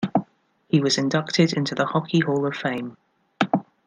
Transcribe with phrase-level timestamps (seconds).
[0.67, 2.97] He was inducted into the Hockey Hall of Fame.